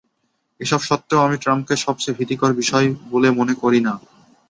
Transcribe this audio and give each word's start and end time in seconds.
এসব 0.59 0.81
সত্ত্বেও 0.81 1.25
আমি 1.25 1.37
ট্রাম্পকে 1.39 1.75
সবচেয়ে 1.85 2.17
ভীতিকর 2.17 2.51
বিষয় 2.61 2.87
বলে 3.11 3.29
মনে 3.39 3.53
করি 3.61 3.79
না। 3.87 3.93